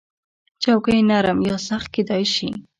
چوکۍ 0.63 0.99
نرم 1.09 1.37
یا 1.49 1.55
سخت 1.67 1.87
کېدای 1.95 2.23
شي. 2.35 2.49